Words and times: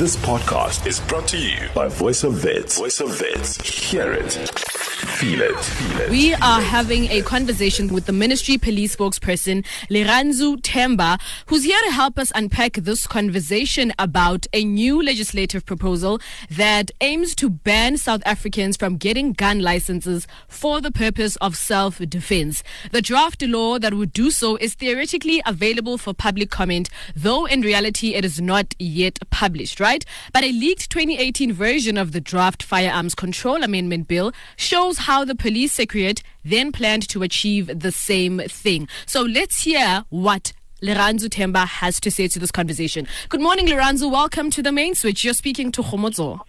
This 0.00 0.16
podcast 0.16 0.86
is 0.86 0.98
brought 0.98 1.28
to 1.28 1.36
you 1.36 1.68
by 1.74 1.88
Voice 1.88 2.24
of 2.24 2.42
Wits. 2.42 2.78
Voice 2.78 3.00
of 3.00 3.20
Wits. 3.20 3.60
Hear 3.60 4.10
it. 4.14 4.69
Feel 5.00 5.40
it. 5.40 5.56
Feel 5.56 6.00
it. 6.00 6.10
We 6.10 6.34
are 6.34 6.60
having 6.60 7.06
a 7.06 7.22
conversation 7.22 7.88
with 7.88 8.04
the 8.04 8.12
ministry 8.12 8.58
police 8.58 8.94
spokesperson, 8.94 9.64
Lirandzu 9.88 10.60
Themba, 10.60 11.18
who's 11.46 11.64
here 11.64 11.80
to 11.86 11.90
help 11.90 12.18
us 12.18 12.30
unpack 12.34 12.74
this 12.74 13.06
conversation 13.06 13.94
about 13.98 14.46
a 14.52 14.62
new 14.62 15.02
legislative 15.02 15.64
proposal 15.64 16.20
that 16.50 16.90
aims 17.00 17.34
to 17.36 17.48
ban 17.48 17.96
South 17.96 18.22
Africans 18.26 18.76
from 18.76 18.98
getting 18.98 19.32
gun 19.32 19.60
licenses 19.60 20.26
for 20.48 20.82
the 20.82 20.90
purpose 20.90 21.36
of 21.36 21.56
self 21.56 21.98
defense. 21.98 22.62
The 22.92 23.00
draft 23.00 23.42
law 23.42 23.78
that 23.78 23.94
would 23.94 24.12
do 24.12 24.30
so 24.30 24.56
is 24.56 24.74
theoretically 24.74 25.40
available 25.46 25.96
for 25.96 26.12
public 26.12 26.50
comment, 26.50 26.90
though 27.16 27.46
in 27.46 27.62
reality 27.62 28.14
it 28.14 28.24
is 28.24 28.38
not 28.38 28.74
yet 28.78 29.18
published, 29.30 29.80
right? 29.80 30.04
But 30.34 30.44
a 30.44 30.52
leaked 30.52 30.90
2018 30.90 31.54
version 31.54 31.96
of 31.96 32.12
the 32.12 32.20
draft 32.20 32.62
Firearms 32.62 33.14
Control 33.14 33.62
Amendment 33.62 34.06
Bill 34.06 34.32
shows 34.56 34.89
how 34.98 35.24
the 35.24 35.34
police 35.34 35.72
secretariat 35.72 36.22
then 36.44 36.72
planned 36.72 37.08
to 37.08 37.22
achieve 37.22 37.80
the 37.80 37.92
same 37.92 38.40
thing. 38.40 38.88
So 39.06 39.22
let's 39.22 39.62
hear 39.62 40.04
what 40.10 40.52
Lirandzu 40.82 41.28
Themba 41.28 41.66
has 41.66 42.00
to 42.00 42.10
say 42.10 42.28
to 42.28 42.38
this 42.38 42.50
conversation. 42.50 43.06
Good 43.28 43.40
morning, 43.40 43.66
Lirandzu. 43.66 44.10
Welcome 44.10 44.50
to 44.50 44.62
the 44.62 44.72
main 44.72 44.94
switch. 44.94 45.24
You're 45.24 45.34
speaking 45.34 45.72
to 45.72 45.82
Kgomotso. 45.82 46.40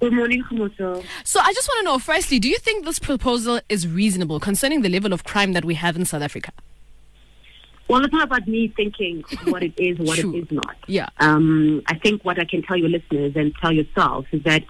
Good 0.00 0.12
morning, 0.12 0.42
Kgomotso. 0.44 1.04
So 1.24 1.40
I 1.40 1.52
just 1.52 1.68
want 1.68 1.78
to 1.80 1.84
know, 1.84 1.98
firstly, 1.98 2.38
do 2.38 2.48
you 2.48 2.58
think 2.58 2.84
this 2.84 2.98
proposal 2.98 3.60
is 3.68 3.88
reasonable 3.88 4.38
concerning 4.38 4.82
the 4.82 4.88
level 4.88 5.12
of 5.12 5.24
crime 5.24 5.52
that 5.54 5.64
we 5.64 5.74
have 5.74 5.96
in 5.96 6.04
South 6.04 6.22
Africa? 6.22 6.52
Well, 7.88 8.02
it's 8.02 8.12
not 8.12 8.24
about 8.24 8.48
me 8.48 8.72
thinking 8.74 9.24
what 9.44 9.62
it 9.62 9.74
is 9.76 9.98
what 9.98 10.18
it 10.18 10.26
is 10.34 10.50
not. 10.50 10.76
Yeah. 10.86 11.08
Um, 11.18 11.82
I 11.86 11.98
think 11.98 12.24
what 12.24 12.38
I 12.38 12.44
can 12.44 12.62
tell 12.62 12.76
your 12.76 12.88
listeners 12.88 13.32
and 13.36 13.54
tell 13.60 13.72
yourself 13.72 14.26
is 14.32 14.42
that 14.44 14.64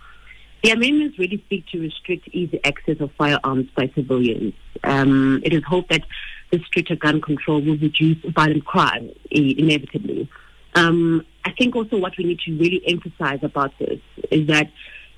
the 0.65 0.71
amendments 0.71 1.19
really 1.19 1.45
seek 1.51 1.67
to 1.67 1.79
restrict 1.79 2.27
easy 2.33 2.59
access 2.65 2.99
of 2.99 3.13
firearms 3.19 3.69
by 3.77 3.91
civilians. 3.95 4.55
Um, 4.83 5.43
it 5.45 5.53
is 5.53 5.63
hoped 5.63 5.91
that 5.91 6.01
the 6.51 6.59
stricter 6.61 6.97
gun 6.97 7.21
control 7.21 7.61
will 7.61 7.77
reduce 7.77 8.17
violent 8.25 8.65
crime 8.65 9.11
inevitably. 9.31 10.27
Um, 10.75 11.27
I 11.45 11.51
think 11.51 11.77
also 11.77 11.99
what 11.99 12.17
we 12.17 12.25
need 12.25 12.41
to 12.47 12.57
really 12.57 12.83
emphasize 12.87 13.41
about 13.43 13.79
this 13.79 14.01
is 14.31 14.47
that 14.47 14.71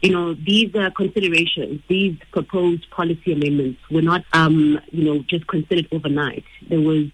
you 0.03 0.11
know, 0.11 0.35
these 0.35 0.75
uh, 0.75 0.91
considerations, 0.91 1.81
these 1.89 2.19
proposed 2.31 2.91
policy 2.91 3.33
amendments 3.33 3.81
were 3.91 4.03
not, 4.03 4.25
um, 4.35 4.79
you 4.91 5.05
know, 5.05 5.25
just 5.29 5.47
considered 5.47 5.89
overnight. 5.91 6.45
There 6.69 6.81
was 6.81 7.07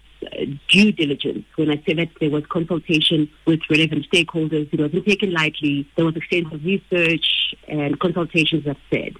due 0.45 0.91
diligence. 0.91 1.45
When 1.55 1.69
I 1.69 1.81
say 1.85 1.93
that 1.93 2.09
there 2.19 2.29
was 2.29 2.45
consultation 2.47 3.29
with 3.45 3.61
relevant 3.69 4.07
stakeholders, 4.09 4.69
it 4.71 4.79
wasn't 4.79 5.05
taken 5.05 5.31
lightly. 5.31 5.87
There 5.95 6.05
was 6.05 6.15
extensive 6.15 6.63
research 6.63 7.55
and 7.67 7.99
consultations, 7.99 8.67
as 8.67 8.75
said, 8.89 9.15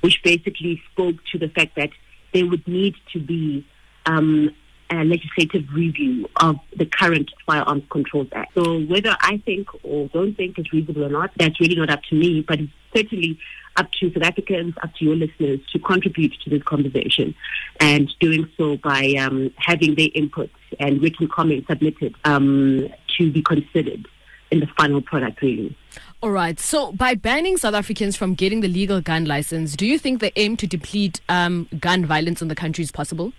which 0.00 0.22
basically 0.22 0.82
spoke 0.92 1.16
to 1.32 1.38
the 1.38 1.48
fact 1.48 1.76
that 1.76 1.90
there 2.32 2.46
would 2.46 2.66
need 2.66 2.94
to 3.12 3.20
be 3.20 3.66
um, 4.06 4.54
a 4.90 5.04
legislative 5.04 5.64
review 5.72 6.28
of 6.40 6.56
the 6.76 6.86
current 6.86 7.30
Firearms 7.46 7.84
Controls 7.90 8.28
Act. 8.32 8.54
So 8.54 8.80
whether 8.80 9.16
I 9.20 9.38
think 9.44 9.68
or 9.82 10.08
don't 10.08 10.34
think 10.34 10.58
it's 10.58 10.72
reasonable 10.72 11.04
or 11.04 11.10
not, 11.10 11.30
that's 11.36 11.60
really 11.60 11.76
not 11.76 11.90
up 11.90 12.02
to 12.04 12.14
me, 12.14 12.42
but 12.46 12.58
certainly 12.94 13.38
up 13.78 13.90
to 13.92 14.12
South 14.12 14.24
Africans, 14.24 14.74
up 14.82 14.94
to 14.96 15.04
your 15.04 15.16
listeners 15.16 15.60
to 15.72 15.78
contribute 15.78 16.34
to 16.44 16.50
this 16.50 16.62
conversation 16.64 17.34
and 17.80 18.10
doing 18.20 18.48
so 18.56 18.76
by 18.76 19.14
um, 19.18 19.50
having 19.56 19.94
their 19.94 20.08
inputs 20.08 20.50
and 20.80 21.00
written 21.00 21.28
comments 21.28 21.68
submitted 21.68 22.14
um, 22.24 22.88
to 23.16 23.32
be 23.32 23.40
considered 23.42 24.06
in 24.50 24.60
the 24.60 24.66
final 24.78 25.00
product 25.00 25.40
really. 25.42 25.76
All 26.20 26.30
right. 26.30 26.58
So, 26.58 26.90
by 26.92 27.14
banning 27.14 27.56
South 27.56 27.74
Africans 27.74 28.16
from 28.16 28.34
getting 28.34 28.60
the 28.60 28.68
legal 28.68 29.00
gun 29.00 29.24
license, 29.24 29.76
do 29.76 29.86
you 29.86 29.98
think 29.98 30.20
the 30.20 30.36
aim 30.38 30.56
to 30.56 30.66
deplete 30.66 31.20
um, 31.28 31.68
gun 31.78 32.04
violence 32.04 32.42
in 32.42 32.48
the 32.48 32.56
country 32.56 32.82
is 32.82 32.90
possible? 32.90 33.32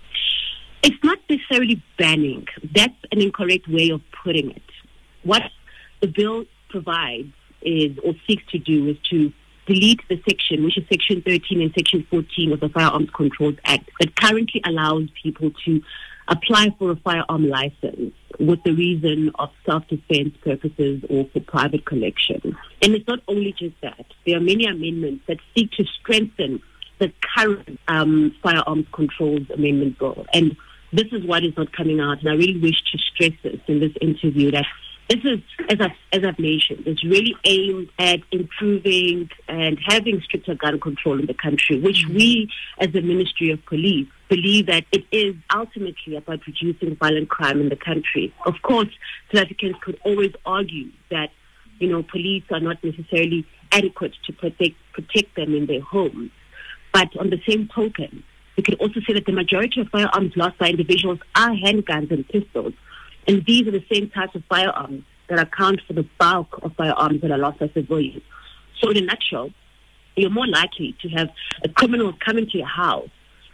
It's 0.82 0.96
not 1.04 1.18
necessarily 1.28 1.82
banning. 1.98 2.46
That's 2.74 2.96
an 3.12 3.20
incorrect 3.20 3.68
way 3.68 3.90
of 3.90 4.00
putting 4.24 4.52
it. 4.52 4.62
What 5.24 5.42
the 6.00 6.06
bill 6.06 6.46
provides 6.70 7.32
is, 7.60 7.98
or 8.02 8.14
seeks 8.26 8.44
to 8.52 8.58
do, 8.58 8.88
is 8.88 8.96
to 9.10 9.30
delete 9.70 10.00
the 10.08 10.20
section, 10.28 10.64
which 10.64 10.76
is 10.76 10.84
Section 10.90 11.22
13 11.22 11.62
and 11.62 11.72
Section 11.76 12.04
14 12.10 12.52
of 12.52 12.60
the 12.60 12.68
Firearms 12.70 13.08
Controls 13.10 13.54
Act, 13.64 13.88
that 14.00 14.16
currently 14.16 14.60
allows 14.66 15.08
people 15.22 15.52
to 15.64 15.80
apply 16.26 16.74
for 16.78 16.90
a 16.90 16.96
firearm 16.96 17.48
license 17.48 18.12
with 18.40 18.60
the 18.64 18.72
reason 18.72 19.30
of 19.38 19.50
self-defense 19.64 20.34
purposes 20.42 21.04
or 21.08 21.28
for 21.32 21.40
private 21.40 21.84
collection. 21.84 22.56
And 22.82 22.94
it's 22.94 23.06
not 23.06 23.20
only 23.28 23.52
just 23.52 23.80
that. 23.82 24.06
There 24.26 24.36
are 24.36 24.40
many 24.40 24.64
amendments 24.64 25.24
that 25.28 25.38
seek 25.54 25.70
to 25.72 25.84
strengthen 26.00 26.60
the 26.98 27.12
current 27.36 27.78
um, 27.86 28.34
firearms 28.42 28.86
controls 28.92 29.48
amendment 29.54 29.98
bill. 30.00 30.26
And 30.32 30.56
this 30.92 31.06
is 31.12 31.24
what 31.24 31.44
is 31.44 31.56
not 31.56 31.72
coming 31.72 32.00
out. 32.00 32.20
And 32.20 32.28
I 32.28 32.34
really 32.34 32.58
wish 32.58 32.82
to 32.92 32.98
stress 32.98 33.32
this 33.44 33.60
in 33.68 33.78
this 33.78 33.92
interview 34.00 34.50
that 34.50 34.66
this 35.10 35.24
is, 35.24 35.40
as 35.68 35.80
I've, 35.80 35.96
as 36.12 36.24
I've 36.24 36.38
mentioned, 36.38 36.84
it's 36.86 37.02
really 37.02 37.34
aimed 37.44 37.90
at 37.98 38.20
improving 38.30 39.28
and 39.48 39.76
having 39.84 40.20
stricter 40.20 40.54
gun 40.54 40.78
control 40.78 41.18
in 41.18 41.26
the 41.26 41.34
country, 41.34 41.80
which 41.80 42.06
we, 42.06 42.48
as 42.78 42.92
the 42.92 43.00
Ministry 43.00 43.50
of 43.50 43.64
Police, 43.66 44.06
believe 44.28 44.66
that 44.66 44.84
it 44.92 45.04
is 45.10 45.34
ultimately 45.52 46.14
about 46.14 46.46
reducing 46.46 46.94
violent 46.94 47.28
crime 47.28 47.60
in 47.60 47.68
the 47.70 47.76
country. 47.76 48.32
Of 48.46 48.62
course, 48.62 48.88
South 49.34 49.46
Africans 49.46 49.74
could 49.82 49.98
always 50.04 50.32
argue 50.46 50.92
that, 51.10 51.30
you 51.80 51.88
know, 51.88 52.04
police 52.04 52.44
are 52.52 52.60
not 52.60 52.82
necessarily 52.84 53.44
adequate 53.72 54.14
to 54.26 54.32
protect, 54.32 54.76
protect 54.92 55.34
them 55.34 55.56
in 55.56 55.66
their 55.66 55.80
homes. 55.80 56.30
But 56.92 57.16
on 57.16 57.30
the 57.30 57.40
same 57.48 57.68
token, 57.74 58.22
we 58.56 58.62
can 58.62 58.74
also 58.74 59.00
say 59.00 59.14
that 59.14 59.26
the 59.26 59.32
majority 59.32 59.80
of 59.80 59.88
firearms 59.88 60.36
lost 60.36 60.56
by 60.58 60.68
individuals 60.68 61.18
are 61.34 61.50
handguns 61.50 62.12
and 62.12 62.28
pistols. 62.28 62.74
And 63.30 63.44
these 63.46 63.64
are 63.68 63.70
the 63.70 63.84
same 63.92 64.10
types 64.10 64.34
of 64.34 64.42
firearms 64.48 65.04
that 65.28 65.38
account 65.38 65.80
for 65.86 65.92
the 65.92 66.04
bulk 66.18 66.58
of 66.64 66.74
firearms 66.74 67.20
that 67.20 67.30
are 67.30 67.38
lost 67.38 67.60
by 67.60 67.70
civilians. 67.72 68.24
So 68.80 68.90
in 68.90 68.96
a 68.96 69.02
nutshell, 69.02 69.50
you're 70.16 70.30
more 70.30 70.48
likely 70.48 70.96
to 71.02 71.08
have 71.10 71.28
a 71.62 71.68
criminal 71.68 72.12
come 72.26 72.38
into 72.38 72.58
your 72.58 72.66
house 72.66 73.08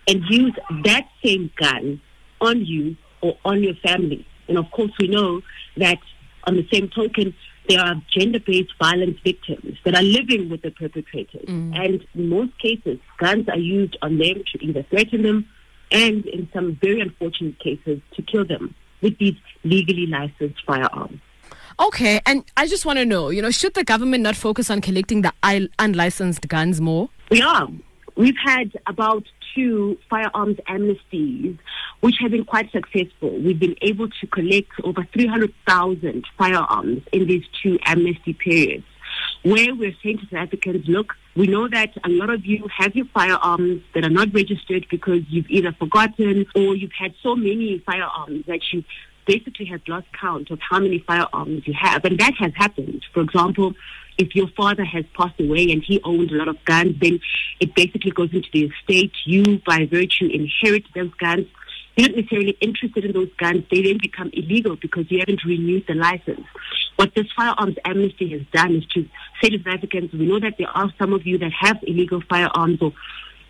and 0.08 0.22
use 0.30 0.54
that 0.84 1.06
same 1.22 1.50
gun 1.58 2.00
on 2.40 2.64
you 2.64 2.96
or 3.20 3.36
on 3.44 3.62
your 3.62 3.74
family. 3.74 4.26
And 4.48 4.56
of 4.56 4.70
course, 4.70 4.92
we 4.98 5.08
know 5.08 5.42
that 5.76 5.98
on 6.44 6.54
the 6.54 6.66
same 6.72 6.88
token, 6.88 7.34
there 7.68 7.80
are 7.80 7.96
gender 8.18 8.40
based 8.40 8.72
violence 8.78 9.18
victims 9.22 9.76
that 9.84 9.94
are 9.94 10.02
living 10.02 10.48
with 10.48 10.62
the 10.62 10.70
perpetrators. 10.70 11.44
Mm. 11.44 11.78
And 11.78 12.06
in 12.14 12.30
most 12.30 12.58
cases, 12.58 12.98
guns 13.18 13.46
are 13.50 13.58
used 13.58 13.98
on 14.00 14.16
them 14.16 14.42
to 14.52 14.64
either 14.64 14.84
threaten 14.84 15.22
them 15.22 15.46
and, 15.90 16.24
in 16.24 16.48
some 16.54 16.78
very 16.80 17.02
unfortunate 17.02 17.58
cases, 17.58 18.00
to 18.14 18.22
kill 18.22 18.46
them 18.46 18.74
with 19.02 19.18
these 19.18 19.36
legally 19.64 20.06
licensed 20.06 20.64
firearms. 20.66 21.20
Okay. 21.78 22.20
And 22.24 22.44
I 22.56 22.66
just 22.66 22.86
want 22.86 22.98
to 22.98 23.04
know, 23.04 23.30
you 23.30 23.42
know, 23.42 23.50
should 23.50 23.74
the 23.74 23.84
government 23.84 24.22
not 24.22 24.36
focus 24.36 24.70
on 24.70 24.80
collecting 24.80 25.22
the 25.22 25.32
unlicensed 25.78 26.48
guns 26.48 26.80
more? 26.80 27.08
We 27.30 27.42
are. 27.42 27.68
We've 28.16 28.36
had 28.42 28.72
about 28.86 29.24
two 29.54 29.98
firearms 30.08 30.56
amnesties, 30.68 31.58
which 32.00 32.16
have 32.20 32.30
been 32.30 32.44
quite 32.44 32.70
successful. 32.72 33.38
We've 33.40 33.58
been 33.58 33.76
able 33.82 34.08
to 34.08 34.26
collect 34.28 34.70
over 34.84 35.06
300,000 35.12 36.24
firearms 36.38 37.02
in 37.12 37.26
these 37.26 37.44
two 37.62 37.78
amnesty 37.84 38.32
periods, 38.32 38.86
where 39.50 39.74
we're 39.74 39.94
saying 40.02 40.18
to 40.18 40.24
South 40.24 40.48
Africans, 40.48 40.88
look, 40.88 41.14
we 41.36 41.46
know 41.46 41.68
that 41.68 41.90
a 42.04 42.08
lot 42.08 42.30
of 42.30 42.44
you 42.44 42.66
have 42.76 42.96
your 42.96 43.06
firearms 43.06 43.82
that 43.94 44.04
are 44.04 44.10
not 44.10 44.34
registered 44.34 44.86
because 44.90 45.20
you've 45.28 45.48
either 45.48 45.72
forgotten 45.72 46.46
or 46.56 46.74
you've 46.74 46.98
had 46.98 47.14
so 47.22 47.36
many 47.36 47.78
firearms 47.86 48.44
that 48.46 48.60
you 48.72 48.82
basically 49.26 49.66
have 49.66 49.82
lost 49.86 50.06
count 50.18 50.50
of 50.50 50.58
how 50.68 50.80
many 50.80 50.98
firearms 50.98 51.62
you 51.66 51.74
have. 51.78 52.04
And 52.04 52.18
that 52.18 52.34
has 52.38 52.52
happened. 52.56 53.04
For 53.12 53.20
example, 53.20 53.74
if 54.18 54.34
your 54.34 54.48
father 54.56 54.84
has 54.84 55.04
passed 55.16 55.38
away 55.40 55.70
and 55.70 55.82
he 55.82 56.00
owned 56.02 56.32
a 56.32 56.34
lot 56.34 56.48
of 56.48 56.64
guns, 56.64 56.96
then 57.00 57.20
it 57.60 57.74
basically 57.74 58.10
goes 58.10 58.32
into 58.32 58.48
the 58.52 58.64
estate. 58.64 59.12
You, 59.24 59.60
by 59.66 59.86
virtue, 59.86 60.26
inherit 60.26 60.84
those 60.94 61.12
guns. 61.20 61.46
You're 61.96 62.08
not 62.08 62.16
necessarily 62.16 62.56
interested 62.60 63.04
in 63.04 63.12
those 63.12 63.30
guns. 63.38 63.64
They 63.70 63.82
then 63.82 63.98
become 64.00 64.30
illegal 64.32 64.76
because 64.76 65.10
you 65.10 65.18
haven't 65.18 65.44
renewed 65.44 65.86
the 65.88 65.94
license. 65.94 66.46
What 66.96 67.14
this 67.14 67.26
firearms 67.34 67.76
amnesty 67.84 68.30
has 68.30 68.42
done 68.52 68.76
is 68.76 68.86
to 68.94 69.08
say 69.42 69.50
to 69.50 69.58
South 69.58 69.74
Africans, 69.74 70.12
we 70.12 70.26
know 70.26 70.40
that 70.40 70.54
there 70.58 70.68
are 70.68 70.92
some 70.98 71.12
of 71.12 71.26
you 71.26 71.38
that 71.38 71.52
have 71.52 71.78
illegal 71.82 72.22
firearms 72.28 72.80
or 72.80 72.92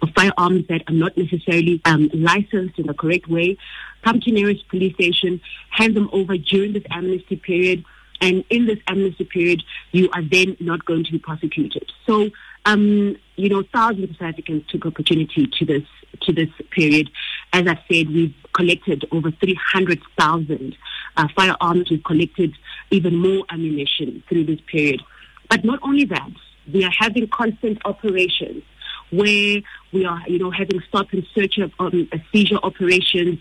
or 0.03 0.09
firearms 0.15 0.67
that 0.69 0.83
are 0.89 0.95
not 0.95 1.17
necessarily 1.17 1.81
um, 1.87 2.11
licensed 2.13 2.79
in 2.79 2.87
the 2.87 2.95
correct 2.95 3.29
way, 3.29 3.57
come 4.05 4.21
to 4.21 4.31
nearest 4.31 4.69
police 4.69 4.95
station, 4.95 5.41
hand 5.71 5.97
them 5.97 6.11
over 6.13 6.37
during 6.37 6.75
this 6.75 6.83
amnesty 6.91 7.37
period, 7.37 7.83
and 8.21 8.45
in 8.51 8.67
this 8.67 8.79
amnesty 8.89 9.25
period, 9.25 9.63
you 9.93 10.09
are 10.13 10.23
then 10.23 10.57
not 10.61 10.85
going 10.85 11.05
to 11.05 11.13
be 11.13 11.19
prosecuted. 11.19 11.91
So, 12.07 12.31
um, 12.65 13.17
you 13.37 13.49
know, 13.49 13.63
thousands 13.73 14.11
of 14.11 14.17
South 14.17 14.29
Africans 14.29 14.65
took 14.69 14.87
opportunity 14.87 15.47
to 15.47 15.65
this 15.65 15.83
to 16.23 16.33
this 16.33 16.49
period. 16.71 17.11
As 17.57 17.67
I 17.67 17.83
said, 17.91 18.11
we've 18.11 18.35
collected 18.53 19.07
over 19.13 19.31
300,000 19.31 20.77
uh, 21.17 21.29
firearms. 21.35 21.91
We've 21.91 22.05
collected 22.05 22.53
even 22.91 23.17
more 23.17 23.47
ammunition 23.49 24.23
through 24.29 24.45
this 24.45 24.61
period. 24.71 25.01
But 25.49 25.65
not 25.65 25.79
only 25.83 26.05
that, 26.05 26.29
we 26.71 26.85
are 26.85 26.93
having 26.99 27.29
constant 27.29 27.79
operations 27.87 28.63
where 29.11 29.63
we 29.91 30.05
are, 30.05 30.21
you 30.29 30.39
know, 30.39 30.51
having 30.51 30.83
stop 30.87 31.07
and 31.13 31.27
search 31.35 31.57
of 31.57 31.73
um, 31.79 32.11
seizure 32.31 32.59
operations, 32.63 33.39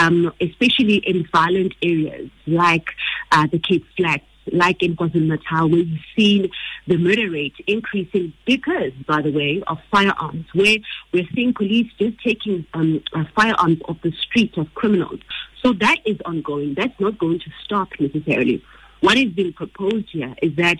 um, 0.00 0.32
especially 0.40 0.96
in 0.96 1.24
violent 1.30 1.74
areas 1.82 2.30
like 2.48 2.88
uh, 3.30 3.46
the 3.46 3.60
Cape 3.60 3.86
Flats, 3.96 4.24
like 4.50 4.82
in 4.82 4.96
KwaZulu-Natal, 4.96 5.68
where 5.68 5.82
you've 5.82 6.00
seen 6.16 6.50
the 6.88 6.96
murder 6.96 7.30
rate 7.30 7.54
increasing 7.68 8.32
because, 8.44 8.90
by 9.06 9.22
the 9.22 9.30
way, 9.30 9.62
of 9.68 9.78
firearms, 9.88 10.46
where 10.52 10.78
we're 11.12 11.28
seeing 11.34 11.54
police 11.54 11.90
just 11.98 12.18
taking 12.22 12.66
um, 12.74 13.02
firearms 13.34 13.80
off 13.86 13.96
the 14.02 14.12
streets 14.12 14.56
of 14.56 14.72
criminals. 14.74 15.20
So 15.62 15.72
that 15.74 15.98
is 16.04 16.16
ongoing. 16.24 16.74
That's 16.74 16.98
not 16.98 17.18
going 17.18 17.38
to 17.40 17.50
stop 17.64 17.88
necessarily. 18.00 18.64
What 19.00 19.18
is 19.18 19.32
being 19.32 19.52
proposed 19.52 20.08
here 20.10 20.34
is 20.42 20.56
that 20.56 20.78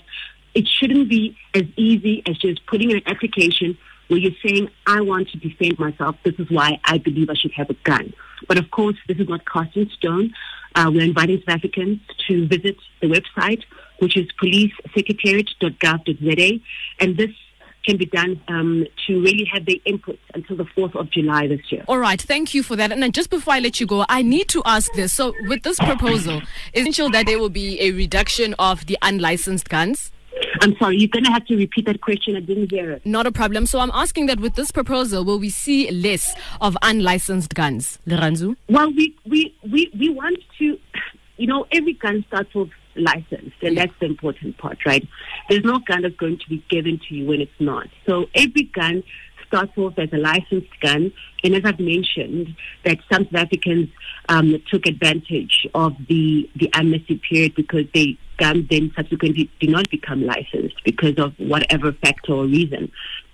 it 0.55 0.69
shouldn't 0.69 1.09
be 1.09 1.37
as 1.55 1.63
easy 1.77 2.23
as 2.27 2.37
just 2.39 2.67
putting 2.67 2.91
in 2.91 2.97
an 2.99 3.03
application 3.07 3.79
where 4.09 4.19
you're 4.19 4.33
saying, 4.47 4.69
I 4.87 5.01
want 5.01 5.31
to 5.31 5.39
defend 5.39 5.79
myself. 5.79 6.17
This 6.25 6.35
is 6.39 6.51
why 6.51 6.79
I 6.85 6.99
believe 6.99 7.31
I 7.31 7.35
should 7.35 7.53
have 7.53 7.71
a 7.71 7.77
gun. 7.85 8.13
But 8.49 8.59
of 8.59 8.71
course, 8.71 8.97
this 9.09 9.17
is 9.19 9.29
not 9.29 9.47
cast 9.47 9.75
in 9.77 9.89
stone. 9.91 10.35
Uh, 10.75 10.91
we're 10.93 11.05
inviting 11.05 11.43
South 11.47 11.57
Africans 11.57 12.01
to 12.29 12.47
visit 12.47 12.77
the 13.01 13.07
website, 13.07 13.63
which 13.99 14.17
is 14.17 14.27
policesecretariat.gov.za. 14.43 16.61
And 17.01 17.17
this 17.17 17.31
can 17.85 17.97
be 17.97 18.07
done 18.07 18.41
um, 18.49 18.87
to 19.07 19.21
really 19.23 19.49
have 19.53 19.65
the 19.67 19.81
input 19.85 20.19
until 20.35 20.57
the 20.57 20.65
4th 20.65 20.95
of 20.95 21.11
July 21.11 21.49
this 21.49 21.61
year. 21.71 21.85
All 21.89 21.99
right, 21.99 22.21
thank 22.21 22.55
you 22.55 22.63
for 22.63 22.77
that. 22.77 22.93
And 22.93 23.03
then 23.03 23.13
just 23.13 23.31
before 23.31 23.55
I 23.55 23.61
let 23.61 23.81
you 23.81 23.87
go, 23.87 24.05
I 24.09 24.23
need 24.23 24.49
to 24.49 24.63
ask 24.65 24.93
this. 24.95 25.13
So, 25.13 25.35
with 25.49 25.63
this 25.63 25.79
proposal, 25.79 26.41
is 26.73 26.87
it 26.87 26.95
sure 26.95 27.11
that 27.11 27.27
there 27.27 27.39
will 27.39 27.49
be 27.49 27.81
a 27.81 27.93
reduction 27.93 28.55
of 28.59 28.87
the 28.87 28.99
unlicensed 29.03 29.69
guns? 29.69 30.11
I'm 30.61 30.77
sorry, 30.77 30.97
you're 30.99 31.09
going 31.09 31.25
to 31.25 31.31
have 31.31 31.45
to 31.47 31.57
repeat 31.57 31.87
that 31.87 32.01
question. 32.01 32.37
I 32.37 32.41
didn't 32.41 32.71
hear 32.71 32.93
it. 32.93 33.05
Not 33.05 33.27
a 33.27 33.33
problem. 33.33 33.67
So 33.67 33.81
I'm 33.81 33.91
asking 33.93 34.27
that 34.27 34.41
with 34.41 34.55
this 34.55 34.71
proposal, 34.71 35.25
will 35.25 35.39
we 35.39 35.51
see 35.51 35.91
less 35.91 36.35
of 36.61 36.77
unlicensed 36.83 37.55
guns, 37.55 37.99
Lirandzu? 38.07 38.57
Well, 38.69 38.93
we, 38.95 39.17
we, 39.27 39.55
we, 39.71 39.91
we 39.99 40.09
want 40.11 40.39
to, 40.59 40.79
you 41.37 41.47
know, 41.47 41.67
every 41.73 41.95
gun 41.95 42.25
starts 42.29 42.55
off 42.55 42.69
licensed, 42.97 43.57
and 43.63 43.77
that's 43.77 43.93
the 44.01 44.07
important 44.07 44.59
part, 44.59 44.79
right? 44.87 45.07
There's 45.49 45.65
no 45.65 45.79
gun 45.79 46.03
that's 46.03 46.17
going 46.17 46.39
to 46.39 46.49
be 46.49 46.65
given 46.71 47.01
to 47.09 47.15
you 47.15 47.27
when 47.27 47.41
it's 47.41 47.61
not. 47.61 47.89
So 48.07 48.27
every 48.35 48.65
gun 48.65 49.03
starts 49.53 49.77
off 49.77 49.99
as 49.99 50.09
a 50.13 50.17
licensed 50.17 50.81
gun. 50.81 51.13
And 51.45 51.55
as 51.55 51.63
I've 51.65 51.79
mentioned, 51.79 52.57
that 52.85 52.99
some 53.13 53.25
South 53.25 53.35
Africans 53.35 53.91
um, 54.29 54.57
took 54.71 54.87
advantage 54.87 55.67
of 55.75 55.95
the, 56.09 56.49
the 56.57 56.71
amnesty 56.73 57.21
period 57.29 57.55
because 57.55 57.85
they 57.95 58.17
guns 58.39 58.67
then 58.71 58.91
subsequently 58.97 59.51
did 59.61 59.71
not 59.71 59.89
become 59.91 60.25
licensed 60.25 60.83
because 60.85 61.17
of 61.19 61.35
whatever 61.39 61.93
factor 61.93 62.33
or 62.33 62.45
reason. 62.45 62.91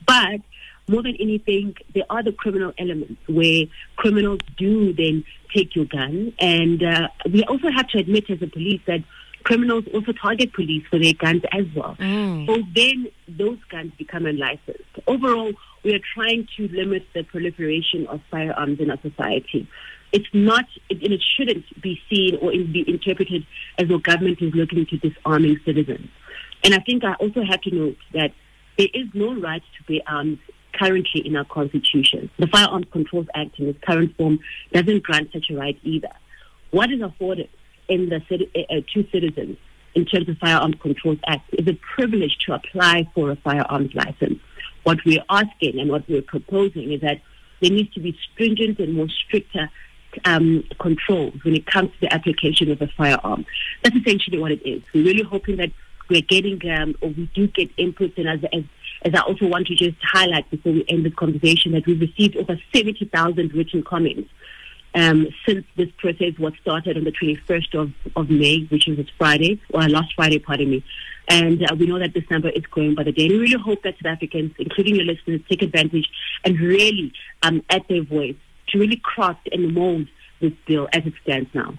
But 0.07 0.41
more 0.89 1.03
than 1.03 1.17
anything, 1.21 1.77
there 1.95 2.05
are 2.11 2.23
the 2.23 2.33
criminal 2.33 2.73
elements 2.79 3.21
where 3.29 3.65
criminals 3.97 4.41
do 4.57 4.93
then 4.93 5.25
take 5.55 5.77
your 5.77 5.85
gun. 5.85 6.33
And 6.41 6.83
uh, 6.83 7.09
we 7.31 7.45
also 7.45 7.71
have 7.71 7.89
to 7.89 7.99
admit 7.99 8.29
as 8.29 8.43
a 8.43 8.47
police 8.47 8.81
that 8.87 9.05
criminals 9.49 9.85
also 9.95 10.13
target 10.13 10.53
police 10.53 10.85
for 10.91 10.99
their 10.99 11.15
guns 11.15 11.41
as 11.53 11.65
well. 11.75 11.97
Mm. 11.99 12.47
So 12.47 12.63
then 12.75 13.07
those 13.27 13.57
guns 13.71 13.93
become 13.97 14.27
unlicensed. 14.27 14.83
Overall, 15.07 15.53
we 15.83 15.95
are 15.95 16.01
trying 16.15 16.47
to 16.59 16.69
limit 16.69 17.07
the 17.15 17.23
proliferation 17.23 18.07
of 18.09 18.21
firearms 18.31 18.79
in 18.79 18.91
our 18.91 19.01
society. 19.01 19.67
It's 20.13 20.29
not, 20.35 20.67
it, 20.91 21.03
and 21.03 21.15
it 21.15 21.23
shouldn't 21.35 21.65
be 21.81 21.99
seen 22.11 22.37
or 22.43 22.51
be 22.51 22.85
interpreted 22.87 23.47
as 23.79 23.89
though 23.89 23.97
government 23.97 24.43
is 24.43 24.53
looking 24.55 24.85
to 24.85 24.99
disarming 24.99 25.59
citizens. 25.65 26.11
And 26.63 26.75
I 26.75 26.81
think 26.81 27.03
I 27.03 27.15
also 27.15 27.43
have 27.43 27.63
to 27.63 27.75
note 27.75 27.97
that 28.13 28.33
there 28.77 28.89
is 28.93 29.07
no 29.15 29.35
right 29.35 29.63
to 29.63 29.85
bear 29.91 30.03
arms 30.07 30.41
currently 30.75 31.27
in 31.27 31.37
our 31.37 31.47
constitution. 31.47 32.31
The 32.39 32.49
Firearms 32.49 32.87
Controls 32.93 33.29
Act 33.35 33.59
in 33.59 33.69
its 33.69 33.79
current 33.83 34.15
form 34.19 34.41
doesn't 34.75 35.05
grant 35.05 35.33
such 35.33 35.47
a 35.51 35.57
right 35.57 35.79
either. 35.85 36.13
What 36.71 36.91
is 36.93 37.01
afforded 37.01 37.49
in 37.89 38.09
the 38.09 38.17
uh, 38.17 39.03
citizens 39.13 39.57
in 39.95 40.05
terms 40.05 40.29
of 40.29 40.39
Firearms 40.39 40.77
Controls 40.81 41.19
Act 41.27 41.53
is 41.55 41.67
a 41.67 41.75
privilege 41.75 42.37
to 42.47 42.55
apply 42.55 43.09
for 43.15 43.31
a 43.31 43.37
firearms 43.37 43.95
license. 43.95 44.41
What 44.85 44.99
we're 45.05 45.25
asking 45.29 45.81
and 45.81 45.91
what 45.91 46.09
we're 46.09 46.23
proposing 46.23 46.93
is 46.93 47.01
that 47.01 47.21
there 47.61 47.71
needs 47.71 47.93
to 47.95 48.01
be 48.01 48.17
stringent 48.33 48.79
and 48.79 48.95
more 48.95 49.09
stricter 49.09 49.69
um, 50.25 50.65
controls 50.79 51.35
when 51.45 51.55
it 51.55 51.67
comes 51.67 51.91
to 51.93 52.01
the 52.03 52.13
application 52.13 52.71
of 52.71 52.81
a 52.81 52.87
firearm. 52.97 53.45
That's 53.83 53.97
essentially 53.97 54.39
what 54.39 54.53
it 54.53 54.63
is. 54.67 54.83
We're 54.95 55.05
really 55.05 55.25
hoping 55.25 55.57
that 55.57 55.71
we're 56.09 56.23
getting, 56.23 56.61
um, 56.71 56.95
or 57.01 57.11
we 57.11 57.29
do 57.35 57.49
get 57.49 57.71
input, 57.77 58.17
and 58.17 58.29
as, 58.29 58.41
as, 58.53 58.63
as 59.03 59.15
I 59.15 59.21
also 59.21 59.47
want 59.47 59.67
to 59.67 59.75
just 59.75 59.97
highlight 60.03 60.51
before 60.51 60.73
we 60.73 60.85
end 60.89 61.05
this 61.05 61.15
conversation, 61.15 61.73
that 61.73 61.87
we've 61.87 62.01
received 62.01 62.37
over 62.37 62.59
70,000 62.75 63.53
written 63.53 63.83
comments 63.83 64.31
um, 64.95 65.29
since 65.47 65.65
this 65.77 65.91
process 65.99 66.39
was 66.39 66.53
started 66.61 66.97
on 66.97 67.05
the 67.05 67.13
21st 67.13 67.75
of, 67.75 67.93
of 68.17 68.31
May, 68.31 68.65
which 68.65 68.87
was 68.87 69.07
Friday, 69.19 69.61
or 69.71 69.83
last 69.89 70.15
Friday, 70.15 70.39
pardon 70.39 70.71
me. 70.71 70.85
And 71.29 71.63
uh, 71.71 71.75
we 71.79 71.87
know 71.87 71.99
that 71.99 72.15
this 72.15 72.25
number 72.31 72.49
is 72.49 72.63
growing 72.67 72.95
by 72.95 73.05
the 73.05 73.13
day. 73.13 73.27
And 73.27 73.33
we 73.33 73.39
really 73.39 73.63
hope 73.63 73.83
that 73.83 73.95
South 74.03 74.13
Africans, 74.13 74.53
including 74.59 74.97
your 74.97 75.05
listeners, 75.05 75.41
take 75.49 75.63
advantage 75.63 76.09
and 76.45 76.59
really 76.59 77.13
um, 77.43 77.63
add 77.69 77.85
their 77.89 78.03
voice 78.03 78.37
to 78.69 78.79
really 78.79 78.97
craft 78.97 79.49
and 79.53 79.75
mold 79.75 80.09
this 80.41 80.53
bill 80.67 80.89
as 80.93 81.05
it 81.05 81.13
stands 81.23 81.51
now. 81.53 81.75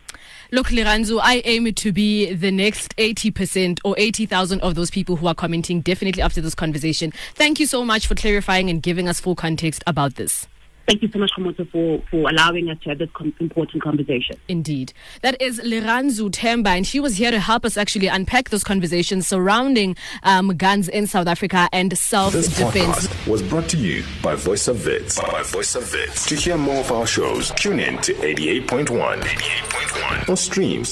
Look, 0.52 0.68
Lirandzu, 0.68 1.20
I 1.22 1.42
aim 1.46 1.68
it 1.68 1.76
to 1.78 1.92
be 1.92 2.34
the 2.34 2.52
next 2.52 2.96
80% 2.98 3.80
or 3.86 3.96
80,000 3.98 4.62
of 4.62 4.76
those 4.76 4.92
people 4.92 5.16
who 5.16 5.28
are 5.28 5.36
commenting 5.36 5.82
definitely 5.82 6.22
after 6.22 6.42
this 6.42 6.56
conversation. 6.56 7.14
Thank 7.36 7.60
you 7.60 7.66
so 7.66 7.86
much 7.86 8.06
for 8.06 8.16
clarifying 8.16 8.70
and 8.70 8.82
giving 8.84 9.08
us 9.08 9.20
full 9.20 9.36
context 9.36 9.84
about 9.88 10.16
this. 10.16 10.48
Thank 10.90 11.04
you 11.04 11.12
so 11.12 11.20
much, 11.20 11.32
Kgomotso, 11.38 11.70
for, 11.70 12.02
for 12.10 12.28
allowing 12.32 12.72
us 12.72 12.80
to 12.82 12.90
have 12.90 12.98
this 12.98 13.12
com- 13.14 13.32
important 13.40 13.84
conversation. 13.84 14.36
Indeed. 14.48 14.92
That 15.22 15.40
is 15.40 15.60
Lirandzu 15.60 16.32
Themba, 16.32 16.70
and 16.70 16.88
she 16.88 17.00
was 17.00 17.18
here 17.18 17.30
to 17.30 17.40
help 17.40 17.64
us 17.64 17.78
actually 17.78 18.08
unpack 18.08 18.50
those 18.50 18.64
conversations 18.64 19.28
surrounding 19.28 19.96
um, 20.24 20.48
guns 20.58 20.90
in 20.90 21.06
South 21.06 21.28
Africa 21.28 21.70
and 21.72 21.96
self-defense. 21.96 22.48
This 22.48 22.60
podcast 22.60 23.28
was 23.28 23.44
brought 23.44 23.70
to 23.70 23.78
you 23.78 24.04
by 24.24 24.34
Voice 24.34 24.68
of 24.68 24.84
Wits. 24.84 25.22
By 25.22 25.44
Voice 25.44 25.76
of 25.76 25.94
Wits. 25.94 26.26
To 26.26 26.36
hear 26.36 26.58
more 26.58 26.78
of 26.78 26.92
our 26.92 27.06
shows, 27.06 27.52
tune 27.52 27.80
in 27.80 28.02
to 28.02 28.16
88.1, 28.16 29.22
88.1 29.22 30.28
or 30.28 30.38
stream 30.38 30.84